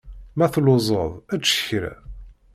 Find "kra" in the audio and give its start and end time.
1.67-1.93